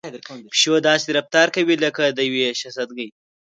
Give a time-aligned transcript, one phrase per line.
[0.51, 3.09] پيشو داسې رفتار کوي لکه د يوې شهزادګۍ.